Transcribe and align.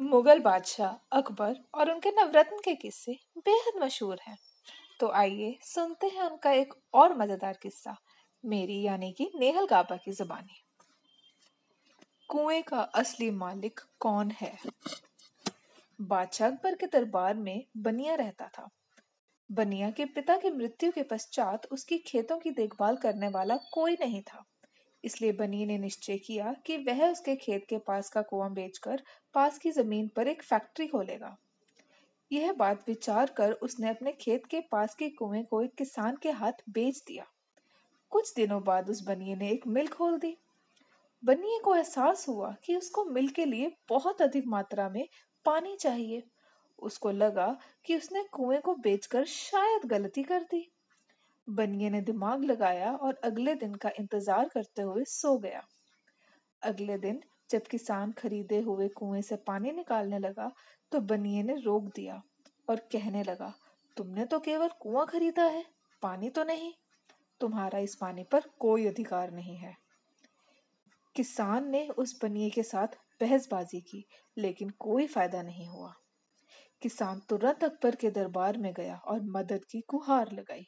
मुगल 0.00 0.38
बादशाह, 0.38 0.92
अकबर 1.12 1.56
और 1.74 1.90
उनके 1.90 2.10
नवरत्न 2.10 2.56
के 2.64 2.74
किस्से 2.74 3.18
बेहद 3.38 3.82
मशहूर 3.82 4.18
हैं। 4.28 4.38
तो 5.00 5.08
आइए 5.08 5.58
सुनते 5.62 6.06
हैं 6.06 6.22
उनका 6.22 6.52
एक 6.52 6.74
और 6.94 7.16
मज़ेदार 7.18 7.58
किस्सा, 7.62 7.96
मेरी 8.44 8.82
यानी 8.82 9.12
कि 9.12 9.30
नेहल 9.38 9.66
गाबा 9.66 9.96
की 9.96 10.12
जुबानी। 10.12 10.62
कुएँ 12.28 12.62
का 12.62 12.80
असली 12.80 13.30
मालिक 13.30 13.80
कौन 14.00 14.30
है? 14.30 14.58
बादशाह 16.00 16.48
अकबर 16.48 16.74
के 16.74 16.86
दरबार 16.86 17.34
में 17.34 17.64
बनिया 17.76 18.14
रहता 18.14 18.48
था। 18.48 18.68
बनिया 19.52 19.90
के 19.90 20.04
पिता 20.04 20.36
की 20.36 20.50
मृत्यु 20.50 20.92
के 20.92 21.02
पश्चात 21.02 21.66
उसकी 21.66 21.98
खेतों 21.98 22.38
की 22.38 22.50
देखभाल 22.50 22.96
करने 22.96 23.28
वाला 23.28 23.56
कोई 23.56 23.96
नहीं 24.00 24.22
था। 24.22 24.44
इसलिए 25.04 25.32
बनी 25.32 25.66
ने 25.66 25.78
निश्चय 25.78 26.18
किया 26.18 26.54
कि 26.66 26.76
वह 26.76 27.10
उसके 27.10 27.36
खेत 27.36 27.66
के 27.68 27.78
पास 27.78 28.10
का 28.10 28.22
कुआँ 28.22 28.52
बेचकर 28.52 29.02
पास 29.34 29.58
की 29.58 29.70
ज़मीन 29.70 30.08
पर 30.08 30.28
एक 30.28 30.42
फैक्ट्री 30.42 30.86
खोलेगा। 30.86 31.36
यह 32.32 32.52
बात 32.52 32.88
विचार 32.88 33.30
कर 33.36 33.52
उसने 33.52 33.88
अपने 33.88 34.12
खेत 34.12 34.46
के 34.46 34.60
पास 34.60 34.94
के 34.94 35.08
कुएँ 35.08 35.42
को 35.42 35.62
एक 35.62 35.74
किसान 35.74 36.16
के 36.22 36.30
हाथ 36.30 36.52
बेच 36.68 37.04
दिया। 37.06 37.24
कुछ 38.10 38.34
दिनों 38.34 38.64
बाद 38.64 38.90
उस 38.90 39.02
बनिए 39.02 39.36
ने 39.36 39.50
एक 39.50 39.66
मिल 39.66 39.88
खोल 39.88 40.18
दी। 40.18 40.36
बनिए 41.24 41.58
को 41.58 41.74
एहसास 41.74 42.28
हुआ 42.28 42.56
कि 42.64 42.76
उसको 42.76 43.04
मिल 43.04 43.28
के 43.28 43.44
लिए 43.44 43.76
बहुत 43.88 44.22
अधिक 44.22 44.46
मात्रा 44.46 44.88
में 44.88 45.08
पानी 45.44 45.76
चाहिए। 45.76 46.22
उसको 46.78 47.10
लगा 47.10 47.58
कि 47.84 47.96
उसने 47.96 48.24
कुएँ 48.24 48.60
को 48.60 48.74
बेचकर 48.74 49.24
शायद 49.24 49.86
गलती 49.86 50.22
कर 50.22 50.42
दी। 50.42 50.73
बनिए 51.48 51.90
ने 51.90 52.00
दिमाग 52.00 52.44
लगाया 52.44 52.92
और 52.92 53.20
अगले 53.24 53.54
दिन 53.54 53.74
का 53.74 53.90
इंतज़ार 53.98 54.48
करते 54.48 54.82
हुए 54.82 55.04
सो 55.06 55.36
गया। 55.38 55.62
अगले 56.62 56.98
दिन 56.98 57.20
जब 57.50 57.66
किसान 57.70 58.12
खरीदे 58.12 58.60
हुए 58.60 58.88
कुएँ 58.88 59.22
से 59.22 59.36
पानी 59.46 59.72
निकालने 59.72 60.18
लगा 60.18 60.50
तो 60.92 61.00
बनिए 61.02 61.42
ने 61.42 61.54
रोक 61.56 61.90
दिया 61.96 62.20
और 62.68 62.76
कहने 62.92 63.22
लगा, 63.22 63.52
तुमने 63.96 64.24
तो 64.24 64.38
केवल 64.40 64.68
कुआँ 64.80 65.06
खरीदा 65.06 65.44
है, 65.44 65.64
पानी 66.02 66.30
तो 66.30 66.44
नहीं। 66.44 66.72
तुम्हारा 67.40 67.78
इस 67.78 67.94
पानी 67.94 68.24
पर 68.32 68.42
कोई 68.60 68.86
अधिकार 68.86 69.30
नहीं 69.30 69.56
है। 69.56 69.74
किसान 71.16 71.68
ने 71.70 71.86
उस 71.88 72.18
बनिए 72.22 72.50
के 72.50 72.62
साथ 72.62 72.96
बहसबाजी 73.20 73.80
की, 73.80 74.04
लेकिन 74.36 74.70
कोई 74.78 75.06
फ़ायदा 75.06 75.42
नहीं 75.42 75.66
हुआ। 75.68 75.92
किसान 76.82 77.20
तुरंत 77.28 77.64
अकबर 77.64 77.94
के 77.94 78.10
दरबार 78.10 78.58
में 78.58 78.72
गया 78.72 78.96
और 78.96 79.20
मदद 79.30 79.64
की 79.64 79.80
गुहार 79.90 80.32
लगाई। 80.32 80.66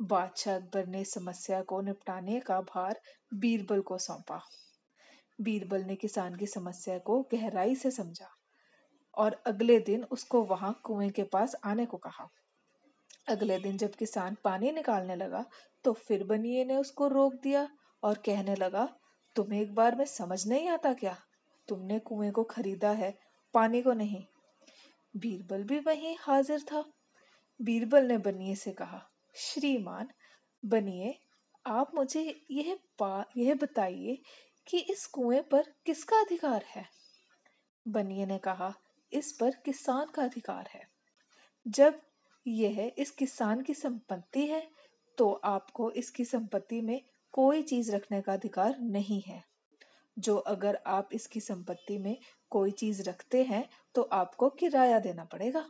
बादशाह 0.00 0.56
अकबर 0.56 0.86
ने 0.86 1.04
समस्या 1.04 1.62
को 1.62 1.80
निपटाने 1.80 2.40
का 2.40 2.60
भार 2.60 3.00
बीरबल 3.34 3.80
को 3.80 3.98
सौंपा। 3.98 4.40
बीरबल 5.40 5.84
ने 5.84 5.96
किसान 5.96 6.36
की 6.36 6.46
समस्या 6.46 6.98
को 6.98 7.20
गहराई 7.32 7.74
से 7.74 7.90
समझा 7.90 8.28
और 9.14 9.42
अगले 9.46 9.78
दिन 9.80 10.04
उसको 10.04 10.42
वहाँ 10.42 10.80
कुएँ 10.84 11.10
के 11.10 11.22
पास 11.22 11.54
आने 11.64 11.86
को 11.86 11.96
कहा। 11.96 12.28
अगले 13.28 13.58
दिन 13.58 13.76
जब 13.76 13.94
किसान 13.94 14.36
पानी 14.44 14.72
निकालने 14.72 15.16
लगा 15.16 15.44
तो 15.84 15.92
फिर 15.92 16.24
बनिए 16.24 16.64
ने 16.64 16.76
उसको 16.76 17.08
रोक 17.08 17.34
दिया 17.34 17.68
और 18.02 18.14
कहने 18.14 18.54
लगा 18.54 18.88
तुम्हें 19.36 19.60
एक 19.62 19.74
बार 19.74 19.96
में 19.96 20.04
समझ 20.04 20.46
नहीं 20.46 20.68
आता 20.68 20.92
क्या? 20.92 21.16
तुमने 21.68 21.98
कुएँ 21.98 22.30
को 22.30 22.44
खरीदा 22.44 22.90
है, 22.90 23.14
पानी 23.54 23.82
को 23.82 23.92
नहीं। 23.92 24.24
बीरबल 25.16 25.64
भी 25.64 25.78
वहीं 25.78 26.16
हाजिर 26.20 26.60
था। 26.62 26.84
बीरबल 27.60 28.04
ने 28.04 28.18
बनिए 28.18 28.54
से 28.54 28.72
कहा 28.72 29.02
श्रीमान 29.34 30.08
बनिए। 30.62 31.14
आप 31.66 31.92
मुझे 31.94 32.22
यह 32.50 32.78
पा, 32.98 33.24
यह 33.36 33.54
बताइए 33.54 34.18
कि 34.66 34.78
इस 34.78 35.06
कुएँ 35.06 35.40
पर 35.42 35.72
किसका 35.86 36.20
अधिकार 36.20 36.64
है? 36.68 36.84
बनिए 37.86 38.26
ने 38.26 38.38
कहा, 38.38 38.72
इस 39.12 39.32
पर 39.32 39.50
किसान 39.64 40.06
का 40.06 40.22
अधिकार 40.22 40.68
है। 40.74 40.82
जब 41.66 42.00
यह 42.46 42.92
इस 42.98 43.10
किसान 43.10 43.62
की 43.62 43.74
संपत्ति 43.74 44.46
है 44.46 44.66
तो 45.18 45.30
आपको 45.44 45.90
इसकी 45.90 46.24
संपत्ति 46.24 46.80
में 46.80 47.00
कोई 47.32 47.62
चीज़ 47.62 47.92
रखने 47.92 48.20
का 48.20 48.32
अधिकार 48.32 48.78
नहीं 48.80 49.20
है। 49.20 49.42
जो 50.18 50.36
अगर 50.36 50.78
आप 50.86 51.08
इसकी 51.12 51.40
संपत्ति 51.40 51.98
में 51.98 52.16
कोई 52.50 52.70
चीज़ 52.70 53.02
रखते 53.02 53.42
हैं 53.44 53.68
तो 53.94 54.02
आपको 54.02 54.48
किराया 54.50 54.98
देना 54.98 55.24
पड़ेगा। 55.24 55.66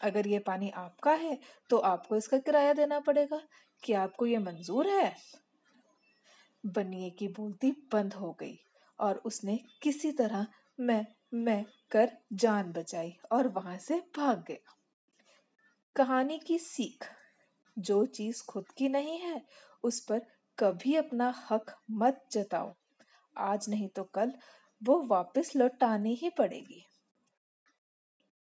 अगर 0.00 0.26
ये 0.26 0.38
पानी 0.38 0.70
आपका 0.70 1.12
है 1.12 1.38
तो 1.70 1.78
आपको 1.78 2.16
इसका 2.16 2.38
किराया 2.38 2.72
देना 2.72 3.00
पड़ेगा 3.00 3.40
कि 3.82 3.92
आपको 3.92 4.26
ये 4.26 4.38
मंजूर 4.38 4.86
है। 4.86 5.14
बनिए 6.66 7.10
की 7.10 7.28
बोलती 7.28 7.70
बंद 7.92 8.14
हो 8.14 8.32
गई 8.32 8.58
और 8.98 9.22
उसने 9.24 9.58
किसी 9.82 10.12
तरह 10.12 10.46
मैं 10.80 11.06
मैं 11.34 11.64
कर 11.90 12.12
जान 12.32 12.72
बचाई 12.72 13.16
और 13.32 13.48
वहाँ 13.48 13.76
से 13.78 13.98
भाग 14.16 14.44
गया। 14.48 14.74
कहानी 15.96 16.38
की 16.38 16.58
सीख, 16.58 17.04
जो 17.78 18.04
चीज़ 18.06 18.42
खुद 18.48 18.68
की 18.68 18.88
नहीं 18.88 19.18
है, 19.18 19.42
उस 19.82 20.00
पर 20.00 20.20
कभी 20.58 20.94
अपना 20.94 21.32
हक 21.50 21.74
मत 21.90 22.24
जताओ। 22.32 22.74
आज 23.36 23.68
नहीं 23.68 23.88
तो 23.88 24.04
कल 24.04 24.32
वो 24.82 25.02
वापस 25.06 25.52
लौटानी 25.56 26.14
ही 26.14 26.30
पड़ेगी। 26.30 26.84